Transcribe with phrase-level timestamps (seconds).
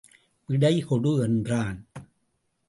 [0.47, 1.87] விடை கொடு என்றான்.